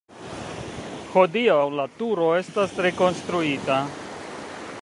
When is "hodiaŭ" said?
1.15-1.59